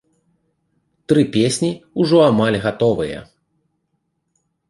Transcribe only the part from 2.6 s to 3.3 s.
гатовыя.